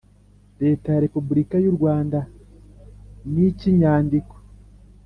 [0.61, 2.19] Leta ya repubulika y u rwanda
[3.31, 4.35] n icy inyandiko